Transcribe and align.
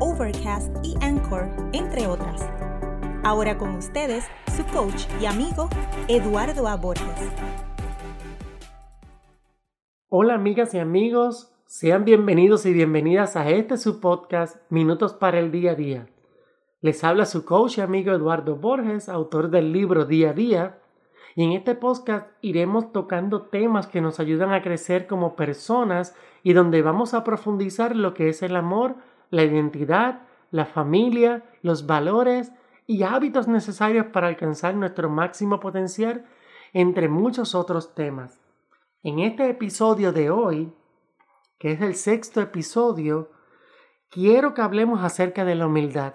Overcast 0.00 0.76
y 0.84 0.94
Anchor, 1.00 1.48
entre 1.72 2.06
otras. 2.06 2.48
Ahora 3.24 3.58
con 3.58 3.74
ustedes, 3.74 4.24
su 4.56 4.64
coach 4.66 5.06
y 5.20 5.26
amigo, 5.26 5.68
Eduardo 6.06 6.68
A. 6.68 6.76
Borges. 6.76 7.32
Hola 10.08 10.34
amigas 10.34 10.72
y 10.74 10.78
amigos, 10.78 11.52
sean 11.66 12.04
bienvenidos 12.04 12.64
y 12.64 12.72
bienvenidas 12.72 13.34
a 13.34 13.50
este 13.50 13.76
su 13.76 13.98
podcast 13.98 14.58
Minutos 14.70 15.14
para 15.14 15.40
el 15.40 15.50
Día 15.50 15.72
a 15.72 15.74
Día. 15.74 16.06
Les 16.80 17.02
habla 17.02 17.26
su 17.26 17.44
coach 17.44 17.78
y 17.78 17.80
amigo 17.80 18.12
Eduardo 18.12 18.54
Borges, 18.54 19.08
autor 19.08 19.50
del 19.50 19.72
libro 19.72 20.04
Día 20.04 20.30
a 20.30 20.32
Día, 20.32 20.78
y 21.34 21.42
en 21.42 21.52
este 21.52 21.74
podcast 21.74 22.28
iremos 22.40 22.92
tocando 22.92 23.42
temas 23.42 23.88
que 23.88 24.00
nos 24.00 24.20
ayudan 24.20 24.52
a 24.52 24.62
crecer 24.62 25.08
como 25.08 25.34
personas 25.34 26.14
y 26.44 26.52
donde 26.52 26.82
vamos 26.82 27.14
a 27.14 27.24
profundizar 27.24 27.96
lo 27.96 28.14
que 28.14 28.28
es 28.28 28.44
el 28.44 28.54
amor, 28.54 28.94
la 29.30 29.44
identidad, 29.44 30.22
la 30.50 30.66
familia, 30.66 31.44
los 31.62 31.86
valores 31.86 32.52
y 32.86 33.02
hábitos 33.02 33.48
necesarios 33.48 34.06
para 34.06 34.28
alcanzar 34.28 34.74
nuestro 34.74 35.10
máximo 35.10 35.60
potencial, 35.60 36.26
entre 36.72 37.08
muchos 37.08 37.54
otros 37.54 37.94
temas. 37.94 38.40
En 39.02 39.18
este 39.20 39.48
episodio 39.48 40.12
de 40.12 40.30
hoy, 40.30 40.72
que 41.58 41.72
es 41.72 41.80
el 41.80 41.94
sexto 41.94 42.40
episodio, 42.40 43.30
quiero 44.10 44.54
que 44.54 44.62
hablemos 44.62 45.02
acerca 45.02 45.44
de 45.44 45.54
la 45.54 45.66
humildad. 45.66 46.14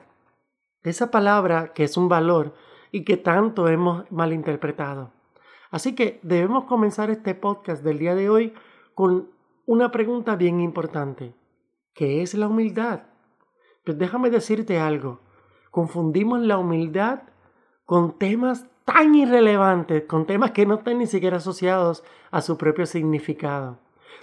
Esa 0.83 1.11
palabra 1.11 1.73
que 1.73 1.83
es 1.83 1.95
un 1.97 2.09
valor 2.09 2.53
y 2.91 3.03
que 3.03 3.17
tanto 3.17 3.67
hemos 3.67 4.11
malinterpretado. 4.11 5.11
Así 5.71 5.95
que 5.95 6.19
debemos 6.23 6.65
comenzar 6.65 7.09
este 7.09 7.35
podcast 7.35 7.83
del 7.83 7.97
día 7.97 8.15
de 8.15 8.29
hoy 8.29 8.53
con 8.93 9.31
una 9.65 9.91
pregunta 9.91 10.35
bien 10.35 10.59
importante. 10.59 11.33
¿Qué 11.93 12.21
es 12.21 12.33
la 12.33 12.47
humildad? 12.47 13.03
Pues 13.85 13.97
déjame 13.97 14.29
decirte 14.29 14.79
algo. 14.79 15.19
Confundimos 15.69 16.39
la 16.41 16.57
humildad 16.57 17.23
con 17.85 18.17
temas 18.17 18.65
tan 18.85 19.13
irrelevantes, 19.15 20.03
con 20.03 20.25
temas 20.25 20.51
que 20.51 20.65
no 20.65 20.75
están 20.75 20.97
ni 20.97 21.07
siquiera 21.07 21.37
asociados 21.37 22.03
a 22.31 22.41
su 22.41 22.57
propio 22.57 22.85
significado. 22.85 23.79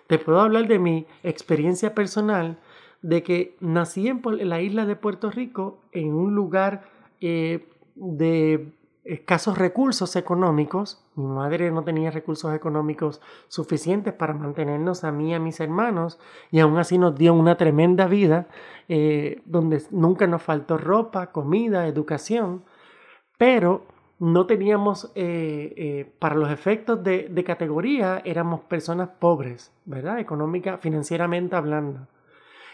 Te 0.06 0.18
puedo 0.18 0.40
hablar 0.40 0.66
de 0.66 0.78
mi 0.78 1.06
experiencia 1.22 1.94
personal 1.94 2.58
de 3.02 3.22
que 3.22 3.56
nací 3.60 4.08
en 4.08 4.20
la 4.48 4.60
isla 4.60 4.84
de 4.84 4.96
Puerto 4.96 5.30
Rico, 5.30 5.80
en 5.92 6.12
un 6.12 6.34
lugar 6.34 6.84
eh, 7.20 7.68
de 7.94 8.72
escasos 9.10 9.58
recursos 9.58 10.14
económicos. 10.14 11.04
Mi 11.16 11.26
madre 11.26 11.70
no 11.72 11.82
tenía 11.82 12.12
recursos 12.12 12.54
económicos 12.54 13.20
suficientes 13.48 14.14
para 14.14 14.34
mantenernos 14.34 15.02
a 15.02 15.10
mí 15.10 15.30
y 15.30 15.34
a 15.34 15.40
mis 15.40 15.58
hermanos 15.58 16.20
y 16.52 16.60
aún 16.60 16.78
así 16.78 16.96
nos 16.96 17.16
dio 17.16 17.34
una 17.34 17.56
tremenda 17.56 18.06
vida 18.06 18.46
eh, 18.88 19.42
donde 19.46 19.82
nunca 19.90 20.28
nos 20.28 20.42
faltó 20.42 20.78
ropa, 20.78 21.32
comida, 21.32 21.88
educación, 21.88 22.64
pero 23.36 23.84
no 24.20 24.46
teníamos, 24.46 25.10
eh, 25.16 25.74
eh, 25.76 26.12
para 26.18 26.36
los 26.36 26.50
efectos 26.52 27.02
de, 27.02 27.28
de, 27.28 27.44
categoría, 27.44 28.20
éramos 28.24 28.60
personas 28.60 29.08
pobres, 29.18 29.72
¿verdad? 29.86 30.20
Económica, 30.20 30.78
financieramente 30.78 31.56
hablando. 31.56 32.06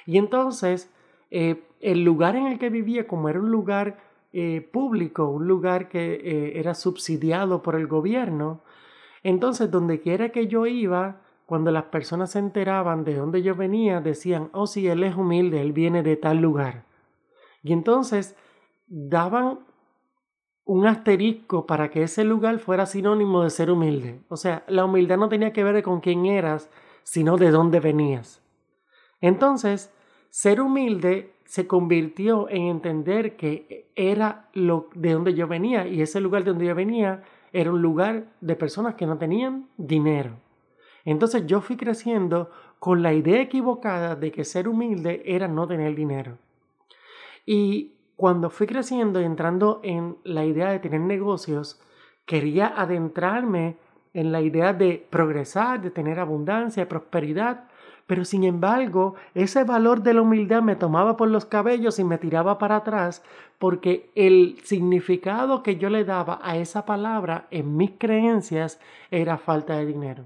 Y 0.06 0.18
entonces, 0.18 0.92
el 1.30 2.04
lugar 2.04 2.34
en 2.36 2.46
el 2.46 2.58
que 2.58 2.68
vivía, 2.68 3.06
como 3.06 3.28
era 3.28 3.38
un 3.38 3.50
lugar 3.50 4.05
eh, 4.38 4.60
público, 4.60 5.30
un 5.30 5.48
lugar 5.48 5.88
que 5.88 6.12
eh, 6.12 6.60
era 6.60 6.74
subsidiado 6.74 7.62
por 7.62 7.74
el 7.74 7.86
gobierno. 7.86 8.60
Entonces, 9.22 9.70
donde 9.70 10.02
quiera 10.02 10.28
que 10.28 10.46
yo 10.46 10.66
iba, 10.66 11.22
cuando 11.46 11.70
las 11.70 11.84
personas 11.84 12.32
se 12.32 12.40
enteraban 12.40 13.02
de 13.02 13.14
dónde 13.14 13.42
yo 13.42 13.54
venía, 13.54 14.02
decían, 14.02 14.50
oh 14.52 14.66
sí, 14.66 14.88
él 14.88 15.04
es 15.04 15.16
humilde, 15.16 15.62
él 15.62 15.72
viene 15.72 16.02
de 16.02 16.16
tal 16.16 16.36
lugar. 16.36 16.84
Y 17.62 17.72
entonces 17.72 18.36
daban 18.86 19.60
un 20.66 20.86
asterisco 20.86 21.64
para 21.64 21.88
que 21.88 22.02
ese 22.02 22.22
lugar 22.22 22.58
fuera 22.58 22.84
sinónimo 22.84 23.42
de 23.42 23.48
ser 23.48 23.70
humilde. 23.70 24.20
O 24.28 24.36
sea, 24.36 24.64
la 24.68 24.84
humildad 24.84 25.16
no 25.16 25.30
tenía 25.30 25.54
que 25.54 25.64
ver 25.64 25.82
con 25.82 26.00
quién 26.00 26.26
eras, 26.26 26.68
sino 27.04 27.38
de 27.38 27.50
dónde 27.50 27.80
venías. 27.80 28.42
Entonces, 29.22 29.90
ser 30.28 30.60
humilde 30.60 31.32
se 31.46 31.66
convirtió 31.66 32.48
en 32.50 32.64
entender 32.64 33.36
que 33.36 33.88
era 33.94 34.48
lo 34.52 34.88
de 34.94 35.12
donde 35.12 35.34
yo 35.34 35.46
venía 35.46 35.86
y 35.86 36.02
ese 36.02 36.20
lugar 36.20 36.44
de 36.44 36.50
donde 36.50 36.66
yo 36.66 36.74
venía 36.74 37.22
era 37.52 37.72
un 37.72 37.80
lugar 37.80 38.26
de 38.40 38.56
personas 38.56 38.96
que 38.96 39.06
no 39.06 39.16
tenían 39.16 39.68
dinero. 39.76 40.32
Entonces 41.04 41.46
yo 41.46 41.60
fui 41.60 41.76
creciendo 41.76 42.50
con 42.80 43.02
la 43.02 43.14
idea 43.14 43.40
equivocada 43.40 44.16
de 44.16 44.32
que 44.32 44.44
ser 44.44 44.68
humilde 44.68 45.22
era 45.24 45.46
no 45.46 45.66
tener 45.66 45.94
dinero. 45.94 46.38
Y 47.46 47.94
cuando 48.16 48.50
fui 48.50 48.66
creciendo 48.66 49.20
y 49.20 49.24
entrando 49.24 49.80
en 49.84 50.16
la 50.24 50.44
idea 50.44 50.70
de 50.70 50.80
tener 50.80 51.00
negocios, 51.00 51.80
quería 52.26 52.66
adentrarme 52.66 53.76
en 54.14 54.32
la 54.32 54.40
idea 54.40 54.72
de 54.72 55.06
progresar, 55.08 55.80
de 55.80 55.90
tener 55.90 56.18
abundancia, 56.18 56.88
prosperidad, 56.88 57.68
pero 58.06 58.24
sin 58.24 58.44
embargo, 58.44 59.14
ese 59.34 59.64
valor 59.64 60.02
de 60.02 60.14
la 60.14 60.22
humildad 60.22 60.62
me 60.62 60.76
tomaba 60.76 61.16
por 61.16 61.28
los 61.28 61.44
cabellos 61.44 61.98
y 61.98 62.04
me 62.04 62.18
tiraba 62.18 62.58
para 62.58 62.76
atrás 62.76 63.22
porque 63.58 64.10
el 64.14 64.58
significado 64.62 65.62
que 65.62 65.76
yo 65.76 65.90
le 65.90 66.04
daba 66.04 66.38
a 66.42 66.56
esa 66.56 66.84
palabra 66.84 67.46
en 67.50 67.76
mis 67.76 67.92
creencias 67.98 68.78
era 69.10 69.38
falta 69.38 69.76
de 69.76 69.86
dinero. 69.86 70.24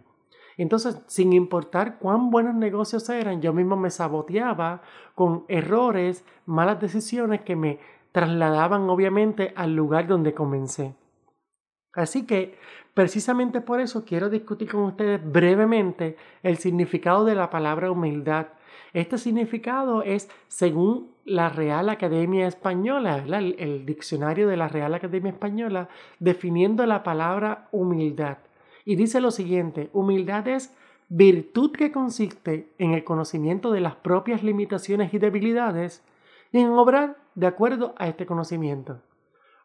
Entonces, 0.59 1.01
sin 1.07 1.33
importar 1.33 1.99
cuán 1.99 2.31
buenos 2.31 2.55
negocios 2.55 3.09
eran, 3.09 3.41
yo 3.41 3.55
mismo 3.55 3.77
me 3.77 3.89
saboteaba 3.89 4.83
con 5.15 5.45
errores, 5.49 6.25
malas 6.45 6.81
decisiones 6.81 7.41
que 7.43 7.57
me 7.57 7.79
trasladaban 8.13 8.91
obviamente 8.91 9.55
al 9.57 9.75
lugar 9.75 10.07
donde 10.07 10.35
comencé. 10.35 10.95
Así 11.93 12.25
que 12.25 12.57
precisamente 12.95 13.61
por 13.61 13.81
eso 13.81 14.05
quiero 14.05 14.31
discutir 14.31 14.71
con 14.71 14.83
ustedes 14.83 15.21
brevemente 15.25 16.17
el 16.43 16.59
significado 16.59 17.25
de 17.25 17.35
la 17.35 17.51
palabra 17.51 17.91
humildad. 17.91 18.49
Este 18.93 19.19
significado 19.19 20.03
es 20.03 20.29
según 20.49 21.11
la 21.25 21.49
Real 21.49 21.89
Academia 21.89 22.47
Española, 22.47 23.25
el, 23.27 23.87
diccionario 23.87 24.49
de 24.49 24.57
la 24.57 24.69
Real 24.69 24.95
Academia 24.95 25.31
Española, 25.31 25.89
definiendo 26.19 26.87
la 26.87 27.03
palabra 27.03 27.69
humildad. 27.73 28.39
Y 28.85 28.97
dice 28.97 29.21
lo 29.21 29.31
siguiente, 29.31 29.91
humildad 29.93 30.47
es 30.49 30.75
virtud 31.09 31.73
que 31.73 31.93
consiste 31.93 32.73
en 32.79 32.95
el 32.95 33.05
conocimiento 33.05 33.73
de 33.73 33.81
las 33.81 33.97
propias 33.97 34.43
limitaciones 34.43 35.13
y 35.13 35.19
debilidades 35.19 36.05
y 36.53 36.59
en 36.59 36.71
obrar 36.71 37.17
de 37.35 37.47
acuerdo 37.47 37.95
a 37.99 38.09
este 38.09 38.27
conocimiento 38.27 39.01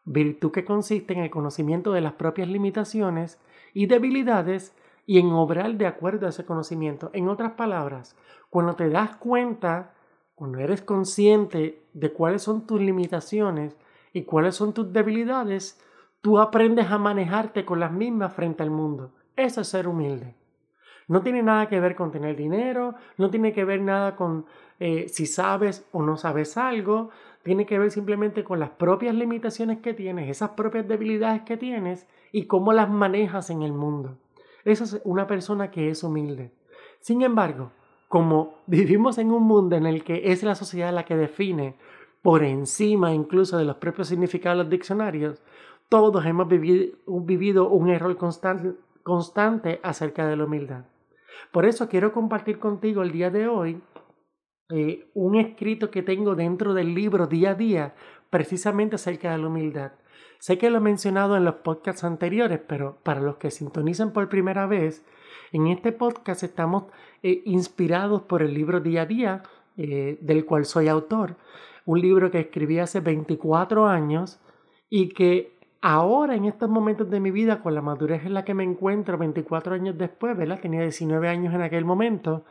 virtud 0.06 0.52
que 0.52 0.64
consiste 0.64 1.12
en 1.12 1.20
el 1.20 1.30
conocimiento 1.30 1.92
de 1.92 2.00
las 2.00 2.14
propias 2.14 2.48
limitaciones 2.48 3.38
y 3.74 3.86
debilidades 3.86 4.74
y 5.04 5.18
en 5.18 5.30
obrar 5.32 5.74
de 5.74 5.86
acuerdo 5.86 6.26
a 6.26 6.30
ese 6.30 6.46
conocimiento. 6.46 7.10
En 7.12 7.28
otras 7.28 7.52
palabras, 7.52 8.16
cuando 8.48 8.74
te 8.74 8.88
das 8.88 9.16
cuenta, 9.16 9.92
cuando 10.34 10.58
eres 10.58 10.80
consciente 10.80 11.82
de 11.92 12.12
cuáles 12.12 12.42
son 12.42 12.66
tus 12.66 12.80
limitaciones 12.80 13.76
y 14.12 14.22
cuáles 14.22 14.54
son 14.54 14.72
tus 14.72 14.92
debilidades, 14.92 15.80
tú 16.20 16.38
aprendes 16.38 16.90
a 16.90 16.98
manejarte 16.98 17.64
con 17.64 17.80
las 17.80 17.92
mismas 17.92 18.32
frente 18.32 18.62
al 18.62 18.70
mundo. 18.70 19.12
Eso 19.36 19.60
es 19.60 19.68
ser 19.68 19.86
humilde. 19.88 20.34
No 21.08 21.22
tiene 21.22 21.42
nada 21.42 21.68
que 21.68 21.78
ver 21.78 21.94
con 21.94 22.10
tener 22.10 22.36
dinero, 22.36 22.94
no 23.16 23.30
tiene 23.30 23.52
que 23.52 23.64
ver 23.64 23.80
nada 23.80 24.16
con 24.16 24.46
eh, 24.80 25.06
si 25.08 25.26
sabes 25.26 25.86
o 25.92 26.02
no 26.02 26.16
sabes 26.16 26.56
algo, 26.56 27.10
tiene 27.42 27.64
que 27.64 27.78
ver 27.78 27.90
simplemente 27.92 28.42
con 28.42 28.58
las 28.58 28.70
propias 28.70 29.14
limitaciones 29.14 29.78
que 29.78 29.94
tienes, 29.94 30.28
esas 30.28 30.50
propias 30.50 30.88
debilidades 30.88 31.42
que 31.42 31.56
tienes 31.56 32.08
y 32.32 32.46
cómo 32.46 32.72
las 32.72 32.90
manejas 32.90 33.50
en 33.50 33.62
el 33.62 33.72
mundo. 33.72 34.18
Esa 34.64 34.82
es 34.82 35.00
una 35.04 35.28
persona 35.28 35.70
que 35.70 35.90
es 35.90 36.02
humilde. 36.02 36.50
Sin 36.98 37.22
embargo, 37.22 37.70
como 38.08 38.54
vivimos 38.66 39.18
en 39.18 39.30
un 39.30 39.44
mundo 39.44 39.76
en 39.76 39.86
el 39.86 40.02
que 40.02 40.32
es 40.32 40.42
la 40.42 40.56
sociedad 40.56 40.92
la 40.92 41.04
que 41.04 41.16
define 41.16 41.76
por 42.20 42.42
encima 42.42 43.14
incluso 43.14 43.56
de 43.56 43.64
los 43.64 43.76
propios 43.76 44.08
significados 44.08 44.58
de 44.58 44.64
los 44.64 44.70
diccionarios, 44.70 45.40
todos 45.88 46.26
hemos 46.26 46.48
vivido, 46.48 47.68
un 47.68 47.90
error 47.90 48.16
constante 48.16 49.80
acerca 49.84 50.26
de 50.26 50.36
la 50.36 50.44
humildad. 50.44 50.84
Por 51.52 51.66
eso 51.66 51.88
quiero 51.88 52.12
compartir 52.12 52.58
contigo 52.58 53.02
el 53.02 53.12
día 53.12 53.30
de 53.30 53.48
hoy 53.48 53.80
eh, 54.68 55.10
un 55.14 55.36
escrito 55.36 55.90
que 55.90 56.02
tengo 56.02 56.34
dentro 56.34 56.74
del 56.74 56.92
libro 56.92 57.28
día 57.28 57.50
a 57.50 57.54
día 57.54 57.94
precisamente 58.30 58.96
acerca 58.96 59.30
de 59.30 59.38
la 59.38 59.46
humildad. 59.46 59.92
Sé 60.40 60.58
que 60.58 60.70
lo 60.70 60.78
he 60.78 60.80
mencionado 60.80 61.36
en 61.36 61.44
los 61.44 61.56
podcasts 61.56 62.04
anteriores, 62.04 62.60
pero 62.66 62.98
para 63.02 63.20
los 63.20 63.36
que 63.36 63.50
sintonizan 63.50 64.12
por 64.12 64.28
primera 64.28 64.66
vez, 64.66 65.04
en 65.52 65.68
este 65.68 65.92
podcast 65.92 66.42
estamos 66.42 66.84
eh, 67.22 67.42
inspirados 67.44 68.22
por 68.22 68.42
el 68.42 68.52
libro 68.54 68.80
Día 68.80 69.02
a 69.02 69.06
Día, 69.06 69.42
eh, 69.76 70.18
del 70.20 70.44
cual 70.44 70.64
soy 70.64 70.88
autor. 70.88 71.36
Un 71.84 72.00
libro 72.00 72.30
que 72.30 72.40
escribí 72.40 72.80
hace 72.80 73.00
24 73.00 73.86
años 73.86 74.40
y 74.90 75.10
que 75.10 75.55
ahora, 75.80 76.34
en 76.34 76.44
estos 76.44 76.68
momentos 76.68 77.10
de 77.10 77.20
mi 77.20 77.30
vida, 77.30 77.62
con 77.62 77.74
la 77.74 77.82
madurez 77.82 78.24
en 78.24 78.34
la 78.34 78.44
que 78.44 78.54
me 78.54 78.64
encuentro 78.64 79.18
24 79.18 79.74
años 79.74 79.98
después, 79.98 80.36
¿verdad? 80.36 80.60
Tenía 80.60 80.82
19 80.82 81.28
años 81.28 81.54
en 81.54 81.62
aquel 81.62 81.84
momento, 81.84 82.44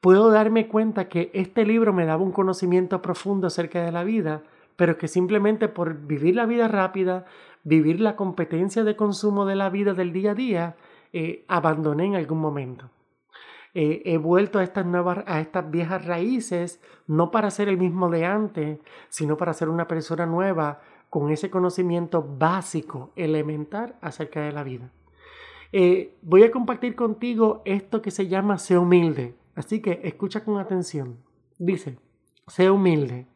puedo 0.00 0.30
darme 0.30 0.68
cuenta 0.68 1.08
que 1.08 1.30
este 1.34 1.64
libro 1.64 1.92
me 1.92 2.06
daba 2.06 2.22
un 2.22 2.32
conocimiento 2.32 3.02
profundo 3.02 3.46
acerca 3.46 3.84
de 3.84 3.92
la 3.92 4.04
vida, 4.04 4.42
pero 4.76 4.96
que 4.96 5.08
simplemente 5.08 5.68
por 5.68 5.94
vivir 6.06 6.36
la 6.36 6.46
vida 6.46 6.68
rápida, 6.68 7.26
vivir 7.64 8.00
la 8.00 8.16
competencia 8.16 8.84
de 8.84 8.96
consumo 8.96 9.44
de 9.44 9.56
la 9.56 9.68
vida 9.68 9.92
del 9.92 10.12
día 10.12 10.30
a 10.30 10.34
día, 10.34 10.76
eh, 11.12 11.44
abandoné 11.48 12.06
en 12.06 12.16
algún 12.16 12.38
momento. 12.38 12.88
Eh, 13.74 14.02
he 14.04 14.16
vuelto 14.16 14.58
a 14.58 14.64
estas 14.64 14.84
nuevas, 14.84 15.22
a 15.26 15.40
estas 15.40 15.70
viejas 15.70 16.04
raíces, 16.04 16.80
no 17.06 17.30
para 17.30 17.50
ser 17.50 17.68
el 17.68 17.76
mismo 17.76 18.10
de 18.10 18.24
antes, 18.24 18.78
sino 19.08 19.36
para 19.36 19.52
ser 19.52 19.68
una 19.68 19.86
persona 19.86 20.26
nueva, 20.26 20.80
con 21.10 21.30
ese 21.30 21.50
conocimiento 21.50 22.22
básico, 22.22 23.12
elemental 23.16 23.96
acerca 24.00 24.40
de 24.40 24.52
la 24.52 24.62
vida. 24.62 24.92
Eh, 25.72 26.16
voy 26.22 26.44
a 26.44 26.50
compartir 26.50 26.96
contigo 26.96 27.62
esto 27.64 28.00
que 28.00 28.10
se 28.10 28.28
llama 28.28 28.58
sé 28.58 28.78
humilde. 28.78 29.36
Así 29.54 29.82
que 29.82 30.00
escucha 30.04 30.44
con 30.44 30.58
atención. 30.58 31.18
Dice, 31.58 31.98
sé 32.46 32.70
humilde. 32.70 33.26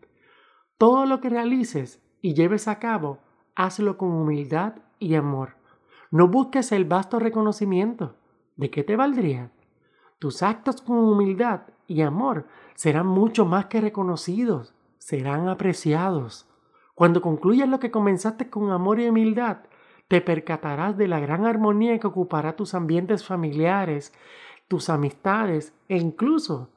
Todo 0.79 1.05
lo 1.07 1.21
que 1.21 1.29
realices 1.29 2.03
y 2.23 2.35
lleves 2.35 2.67
a 2.69 2.79
cabo, 2.79 3.19
hazlo 3.55 3.99
con 3.99 4.11
humildad 4.11 4.77
y 4.99 5.15
amor. 5.15 5.57
No 6.11 6.29
busques 6.29 6.73
el 6.73 6.85
vasto 6.85 7.19
reconocimiento. 7.19 8.17
¿De 8.57 8.71
qué 8.71 8.85
te 8.85 8.97
valdría? 8.97 9.51
Tus 10.19 10.43
actos 10.43 10.81
con 10.81 10.97
humildad 10.97 11.63
y 11.87 12.03
amor 12.03 12.47
serán 12.75 13.07
mucho 13.07 13.45
más 13.45 13.67
que 13.67 13.81
reconocidos, 13.81 14.75
serán 14.99 15.49
apreciados. 15.49 16.49
Cuando 16.95 17.21
concluyas 17.21 17.69
lo 17.69 17.81
que 17.81 17.91
comenzaste 17.91 18.49
con 18.49 18.71
amor 18.71 19.01
y 19.01 19.09
humildad, 19.09 19.59
te 20.09 20.21
percatarás 20.21 20.97
de 20.97 21.09
la 21.09 21.19
gran 21.19 21.47
armonía 21.47 21.99
que 21.99 22.07
ocupará 22.07 22.57
tus 22.57 22.75
ambientes 22.75 23.27
familiares, 23.27 24.13
tus 24.69 24.89
amistades 24.89 25.75
e 25.89 25.97
incluso 25.97 26.71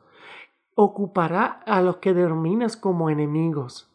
ocupará 0.75 1.61
a 1.65 1.81
los 1.81 1.97
que 1.97 2.13
denominas 2.13 2.77
como 2.77 3.09
enemigos. 3.09 3.91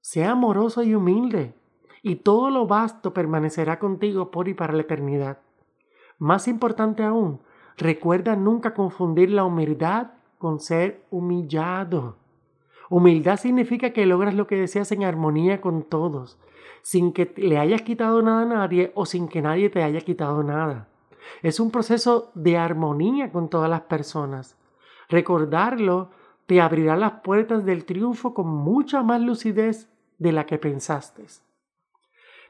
Sea 0.00 0.32
amoroso 0.32 0.82
y 0.82 0.94
humilde, 0.94 1.54
y 2.02 2.16
todo 2.16 2.50
lo 2.50 2.66
vasto 2.66 3.14
permanecerá 3.14 3.78
contigo 3.78 4.30
por 4.30 4.48
y 4.48 4.54
para 4.54 4.72
la 4.72 4.82
eternidad. 4.82 5.38
Más 6.18 6.48
importante 6.48 7.02
aún, 7.02 7.40
recuerda 7.76 8.36
nunca 8.36 8.74
confundir 8.74 9.30
la 9.30 9.44
humildad 9.44 10.12
con 10.38 10.60
ser 10.60 11.06
humillado. 11.10 12.16
Humildad 12.92 13.38
significa 13.38 13.94
que 13.94 14.04
logras 14.04 14.34
lo 14.34 14.46
que 14.46 14.56
deseas 14.56 14.92
en 14.92 15.02
armonía 15.02 15.62
con 15.62 15.82
todos, 15.82 16.36
sin 16.82 17.14
que 17.14 17.32
le 17.38 17.56
hayas 17.56 17.80
quitado 17.80 18.20
nada 18.20 18.42
a 18.42 18.44
nadie 18.44 18.92
o 18.94 19.06
sin 19.06 19.28
que 19.28 19.40
nadie 19.40 19.70
te 19.70 19.82
haya 19.82 20.02
quitado 20.02 20.42
nada. 20.42 20.88
Es 21.42 21.58
un 21.58 21.70
proceso 21.70 22.30
de 22.34 22.58
armonía 22.58 23.32
con 23.32 23.48
todas 23.48 23.70
las 23.70 23.80
personas. 23.80 24.58
Recordarlo 25.08 26.10
te 26.44 26.60
abrirá 26.60 26.94
las 26.94 27.22
puertas 27.22 27.64
del 27.64 27.86
triunfo 27.86 28.34
con 28.34 28.48
mucha 28.48 29.02
más 29.02 29.22
lucidez 29.22 29.88
de 30.18 30.32
la 30.32 30.44
que 30.44 30.58
pensaste. 30.58 31.24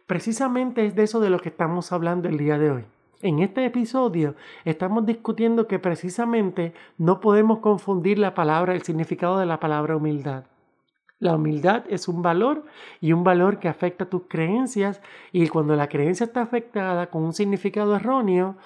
Precisamente 0.09 0.85
es 0.85 0.97
de 0.97 1.05
eso 1.05 1.21
de 1.21 1.31
lo 1.31 1.39
que 1.39 1.51
estamos 1.51 1.93
hablando 1.93 2.29
el 2.29 2.37
día 2.37 2.59
de 2.59 2.71
hoy. 2.73 2.85
En 3.23 3.39
este 3.39 3.65
episodio 3.65 4.35
estamos 4.65 5.07
discutiendo 5.07 5.69
que 5.69 5.79
precisamente 5.79 6.75
no 6.99 7.21
podemos 7.21 7.61
confundir 7.61 8.19
la 8.19 8.35
palabra, 8.35 8.75
el 8.75 8.83
significado 8.83 9.39
de 9.39 9.47
la 9.47 9.61
palabra 9.61 9.97
humildad. 9.97 10.47
La 11.21 11.37
humildad 11.37 11.85
es 11.89 12.09
un 12.09 12.21
valor 12.21 12.65
y 13.01 13.13
un 13.13 13.23
valor 13.23 13.61
que 13.61 13.69
afecta 13.69 14.07
tus 14.07 14.23
creencias 14.29 15.01
y 15.31 15.47
cuando 15.47 15.77
la 15.77 15.89
creencia 15.89 16.25
está 16.25 16.43
afectada 16.43 17.11
con 17.11 17.23
un 17.23 17.33
significado 17.33 17.95
erróneo, 17.95 18.57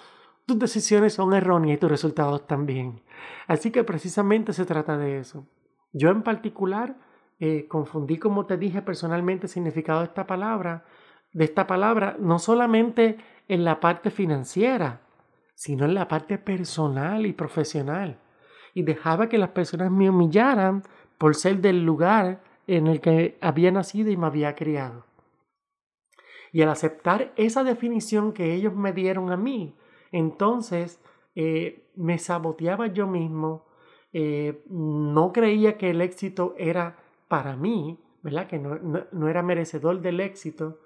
tus 0.47 0.59
decisiones 0.59 1.13
son 1.13 1.35
erróneas 1.35 1.77
y 1.77 1.81
tus 1.81 1.91
resultados 1.91 2.47
también. 2.47 3.03
Así 3.47 3.71
que 3.71 3.85
precisamente 3.85 4.55
se 4.55 4.65
trata 4.65 4.97
de 4.97 5.19
eso. 5.19 5.47
Yo 5.93 6.09
en 6.09 6.23
particular 6.23 6.97
eh, 7.41 7.67
confundí, 7.69 8.17
como 8.17 8.47
te 8.47 8.57
dije 8.57 8.81
personalmente, 8.81 9.49
el 9.49 9.51
significado 9.51 9.99
de 9.99 10.07
esta 10.07 10.27
palabra, 10.27 10.87
de 11.35 11.45
esta 11.45 11.67
palabra, 11.67 12.17
no 12.19 12.39
solamente 12.39 13.19
en 13.49 13.65
la 13.65 13.81
parte 13.81 14.11
financiera, 14.11 15.01
sino 15.55 15.85
en 15.85 15.95
la 15.95 16.09
parte 16.09 16.39
personal 16.39 17.27
y 17.27 17.33
profesional. 17.33 18.19
Y 18.75 18.83
dejaba 18.83 19.29
que 19.29 19.39
las 19.39 19.51
personas 19.51 19.91
me 19.91 20.11
humillaran 20.11 20.83
por 21.19 21.35
ser 21.35 21.61
del 21.61 21.85
lugar 21.85 22.43
en 22.67 22.87
el 22.87 23.01
que 23.01 23.39
había 23.41 23.71
nacido 23.71 24.11
y 24.11 24.17
me 24.17 24.27
había 24.27 24.55
criado. 24.55 25.07
Y 26.53 26.63
al 26.63 26.69
aceptar 26.69 27.33
esa 27.37 27.65
definición 27.65 28.33
que 28.33 28.55
ellos 28.55 28.75
me 28.75 28.93
dieron 28.93 29.31
a 29.31 29.37
mí, 29.37 29.75
entonces 30.13 31.01
eh, 31.35 31.91
me 31.97 32.19
saboteaba 32.19 32.89
yo 32.89 33.07
mismo, 33.07 33.67
eh, 34.13 34.63
no 34.69 35.33
creía 35.33 35.77
que 35.77 35.91
el 35.91 36.01
éxito 36.01 36.55
era 36.59 36.97
para 37.29 37.57
mí, 37.57 37.99
¿verdad? 38.23 38.49
Que 38.49 38.59
no 38.59 39.29
era 39.29 39.43
merecedor 39.43 40.01
del 40.01 40.21
éxito, 40.21 40.81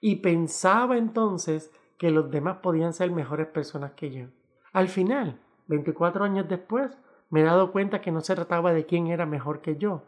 y 0.00 0.16
pensaba 0.16 0.98
entonces 0.98 1.72
que 2.02 2.10
los 2.10 2.32
demás 2.32 2.56
podían 2.56 2.92
ser 2.92 3.12
mejores 3.12 3.46
personas 3.46 3.92
que 3.92 4.10
yo. 4.10 4.26
Al 4.72 4.88
final, 4.88 5.38
24 5.68 6.24
años 6.24 6.48
después, 6.48 6.98
me 7.30 7.42
he 7.42 7.44
dado 7.44 7.70
cuenta 7.70 8.00
que 8.00 8.10
no 8.10 8.20
se 8.22 8.34
trataba 8.34 8.72
de 8.72 8.86
quién 8.86 9.06
era 9.06 9.24
mejor 9.24 9.60
que 9.60 9.76
yo, 9.76 10.02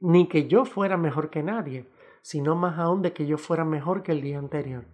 ni 0.00 0.28
que 0.28 0.48
yo 0.48 0.66
fuera 0.66 0.98
mejor 0.98 1.30
que 1.30 1.42
nadie, 1.42 1.88
sino 2.20 2.56
más 2.56 2.78
aún 2.78 3.00
de 3.00 3.14
que 3.14 3.24
yo 3.24 3.38
fuera 3.38 3.64
mejor 3.64 4.02
que 4.02 4.12
el 4.12 4.20
día 4.20 4.38
anterior. 4.38 4.84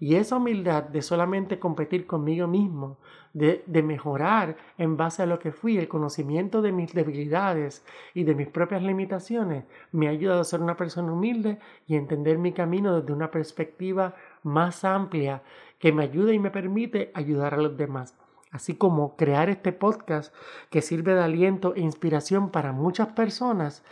Y 0.00 0.14
esa 0.14 0.36
humildad 0.36 0.84
de 0.84 1.02
solamente 1.02 1.58
competir 1.58 2.06
conmigo 2.06 2.46
mismo, 2.46 2.98
de, 3.34 3.62
de, 3.66 3.82
mejorar 3.82 4.56
en 4.78 4.96
base 4.96 5.22
a 5.22 5.26
lo 5.26 5.38
que 5.38 5.52
fui, 5.52 5.76
el 5.76 5.88
conocimiento 5.88 6.62
de 6.62 6.72
mis 6.72 6.94
debilidades 6.94 7.84
y 8.14 8.24
de 8.24 8.34
mis 8.34 8.48
propias 8.48 8.82
limitaciones, 8.82 9.64
me 9.92 10.06
ha 10.06 10.12
ayudado 10.12 10.40
a 10.40 10.44
ser 10.44 10.62
una 10.62 10.78
persona 10.78 11.12
humilde 11.12 11.58
y 11.86 11.96
entender 11.96 12.38
mi 12.38 12.52
camino 12.52 12.98
desde 12.98 13.12
una 13.12 13.30
perspectiva 13.30 14.14
más 14.42 14.84
amplia 14.84 15.42
que 15.78 15.92
me 15.92 16.04
ayuda 16.04 16.32
y 16.32 16.38
me 16.38 16.50
permite 16.50 17.10
ayudar 17.14 17.54
a 17.54 17.58
los 17.58 17.76
demás. 17.76 18.16
Así 18.50 18.74
como 18.74 19.16
crear 19.16 19.50
este 19.50 19.72
podcast 19.72 20.34
que 20.70 20.80
sirve 20.80 21.14
de 21.14 21.22
aliento 21.22 21.74
e 21.74 21.80
inspiración 21.80 22.50
para 22.50 22.72
muchas 22.72 23.08
personas, 23.08 23.84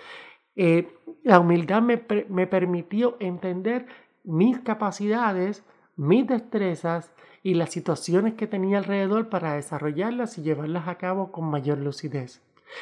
eh, 0.56 0.94
la 1.22 1.40
humildad 1.40 1.82
me, 1.82 2.02
me 2.28 2.46
permitió 2.46 3.16
entender 3.20 3.86
mis 4.22 4.58
capacidades, 4.60 5.64
mis 5.96 6.26
destrezas 6.26 7.12
y 7.42 7.54
las 7.54 7.70
situaciones 7.70 8.34
que 8.34 8.46
tenía 8.46 8.78
alrededor 8.78 9.28
para 9.28 9.54
desarrollarlas 9.54 10.38
y 10.38 10.42
llevarlas 10.42 10.88
a 10.88 10.96
cabo 10.96 11.30
con 11.30 11.44
mayor 11.44 11.78
lucidez. 11.78 12.40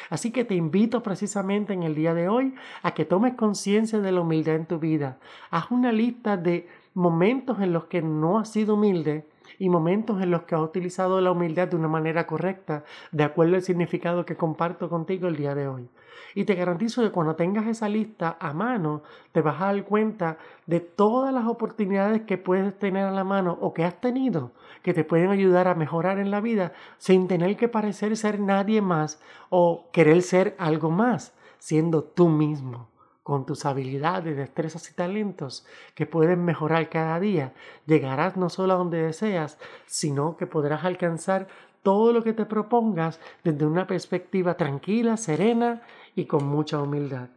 Así 0.09 0.31
que 0.31 0.45
te 0.45 0.55
invito 0.55 1.03
precisamente 1.03 1.73
en 1.73 1.83
el 1.83 1.95
día 1.95 2.13
de 2.13 2.29
hoy 2.29 2.55
a 2.81 2.93
que 2.93 3.05
tomes 3.05 3.35
conciencia 3.35 3.99
de 3.99 4.11
la 4.11 4.21
humildad 4.21 4.55
en 4.55 4.65
tu 4.65 4.79
vida. 4.79 5.17
Haz 5.51 5.69
una 5.71 5.91
lista 5.91 6.37
de 6.37 6.67
momentos 6.93 7.59
en 7.59 7.73
los 7.73 7.85
que 7.85 8.01
no 8.01 8.39
has 8.39 8.49
sido 8.49 8.75
humilde 8.75 9.25
y 9.59 9.69
momentos 9.69 10.21
en 10.21 10.31
los 10.31 10.43
que 10.43 10.55
has 10.55 10.61
utilizado 10.61 11.21
la 11.21 11.31
humildad 11.31 11.67
de 11.67 11.75
una 11.75 11.87
manera 11.87 12.25
correcta, 12.25 12.83
de 13.11 13.23
acuerdo 13.23 13.55
al 13.55 13.61
significado 13.61 14.25
que 14.25 14.35
comparto 14.35 14.89
contigo 14.89 15.27
el 15.27 15.35
día 15.35 15.55
de 15.55 15.67
hoy. 15.67 15.89
Y 16.35 16.45
te 16.45 16.55
garantizo 16.55 17.03
que 17.03 17.11
cuando 17.11 17.35
tengas 17.35 17.67
esa 17.67 17.87
lista 17.87 18.37
a 18.39 18.53
mano, 18.53 19.03
te 19.31 19.41
vas 19.41 19.61
a 19.61 19.65
dar 19.65 19.83
cuenta 19.83 20.37
de 20.65 20.79
todas 20.79 21.33
las 21.33 21.45
oportunidades 21.45 22.21
que 22.23 22.37
puedes 22.37 22.77
tener 22.77 23.05
a 23.05 23.11
la 23.11 23.23
mano 23.23 23.57
o 23.61 23.73
que 23.73 23.83
has 23.83 23.99
tenido 23.99 24.51
que 24.81 24.93
te 24.93 25.03
pueden 25.03 25.29
ayudar 25.29 25.67
a 25.67 25.75
mejorar 25.75 26.19
en 26.19 26.31
la 26.31 26.41
vida 26.41 26.73
sin 26.97 27.27
tener 27.27 27.55
que 27.55 27.67
parecer 27.67 28.17
ser 28.17 28.39
nadie 28.39 28.81
más 28.81 29.21
o 29.49 29.85
querer 29.91 30.21
ser 30.23 30.55
algo 30.57 30.89
más, 30.89 31.33
siendo 31.59 32.03
tú 32.03 32.29
mismo 32.29 32.92
con 33.23 33.45
tus 33.45 33.65
habilidades, 33.65 34.35
destrezas 34.35 34.89
y 34.91 34.93
talentos 34.93 35.65
que 35.95 36.05
pueden 36.05 36.43
mejorar 36.43 36.89
cada 36.89 37.19
día, 37.19 37.53
llegarás 37.85 38.37
no 38.37 38.49
solo 38.49 38.73
a 38.73 38.77
donde 38.77 39.01
deseas, 39.01 39.57
sino 39.85 40.35
que 40.37 40.45
podrás 40.45 40.83
alcanzar 40.83 41.47
todo 41.83 42.13
lo 42.13 42.23
que 42.23 42.33
te 42.33 42.45
propongas 42.45 43.19
desde 43.43 43.65
una 43.65 43.87
perspectiva 43.87 44.55
tranquila, 44.55 45.17
serena 45.17 45.81
y 46.15 46.25
con 46.25 46.45
mucha 46.45 46.81
humildad. 46.81 47.29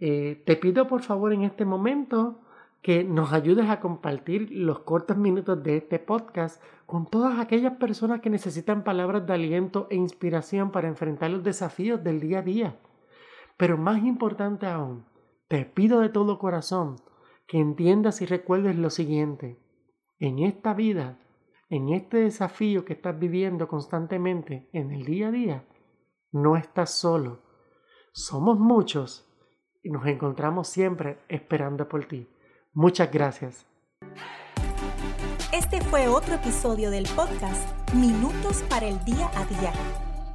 Eh, 0.00 0.42
te 0.44 0.56
pido 0.56 0.86
por 0.88 1.02
favor 1.02 1.32
en 1.32 1.42
este 1.42 1.64
momento 1.64 2.40
que 2.82 3.02
nos 3.02 3.32
ayudes 3.32 3.70
a 3.70 3.80
compartir 3.80 4.50
los 4.50 4.80
cortos 4.80 5.16
minutos 5.16 5.62
de 5.62 5.78
este 5.78 5.98
podcast 5.98 6.62
con 6.84 7.06
todas 7.06 7.38
aquellas 7.38 7.76
personas 7.78 8.20
que 8.20 8.28
necesitan 8.28 8.84
palabras 8.84 9.26
de 9.26 9.32
aliento 9.32 9.86
e 9.90 9.96
inspiración 9.96 10.70
para 10.70 10.88
enfrentar 10.88 11.30
los 11.30 11.42
desafíos 11.42 12.04
del 12.04 12.20
día 12.20 12.40
a 12.40 12.42
día. 12.42 12.76
Pero 13.56 13.78
más 13.78 14.02
importante 14.04 14.66
aún, 14.66 15.06
te 15.48 15.64
pido 15.64 16.00
de 16.00 16.08
todo 16.08 16.38
corazón 16.38 16.96
que 17.46 17.58
entiendas 17.58 18.22
y 18.22 18.26
recuerdes 18.26 18.76
lo 18.76 18.90
siguiente. 18.90 19.60
En 20.18 20.38
esta 20.38 20.74
vida, 20.74 21.18
en 21.68 21.90
este 21.90 22.18
desafío 22.18 22.84
que 22.84 22.94
estás 22.94 23.18
viviendo 23.18 23.68
constantemente 23.68 24.68
en 24.72 24.90
el 24.90 25.04
día 25.04 25.28
a 25.28 25.30
día, 25.30 25.68
no 26.32 26.56
estás 26.56 26.90
solo. 26.90 27.42
Somos 28.12 28.58
muchos 28.58 29.28
y 29.82 29.90
nos 29.90 30.06
encontramos 30.06 30.68
siempre 30.68 31.18
esperando 31.28 31.88
por 31.88 32.06
ti. 32.06 32.28
Muchas 32.72 33.12
gracias. 33.12 33.66
Este 35.52 35.80
fue 35.82 36.08
otro 36.08 36.34
episodio 36.34 36.90
del 36.90 37.06
podcast 37.14 37.94
Minutos 37.94 38.64
para 38.68 38.86
el 38.86 39.04
Día 39.04 39.30
a 39.36 39.44
Día. 39.44 40.13